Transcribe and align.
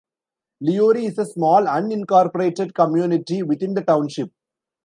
Leroy 0.61 1.03
is 1.09 1.19
a 1.19 1.25
small 1.27 1.65
unincorporated 1.65 2.73
community 2.73 3.43
within 3.43 3.75
the 3.75 3.83
township. 3.83 4.31